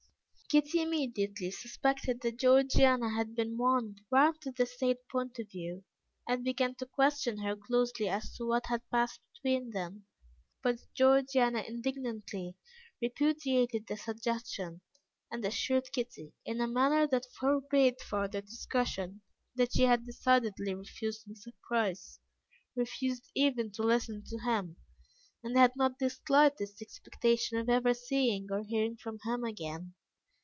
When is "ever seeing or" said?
27.69-28.63